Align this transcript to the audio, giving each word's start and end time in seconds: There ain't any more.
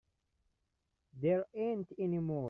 There 1.13 1.45
ain't 1.53 1.91
any 1.99 2.17
more. 2.17 2.39